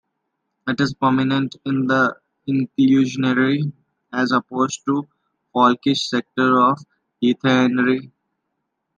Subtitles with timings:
[0.67, 2.15] It is prominent in the
[2.49, 3.71] inclusionary,
[4.11, 5.07] as opposed to
[5.53, 6.79] folkish sector of
[7.19, 8.11] heathenry.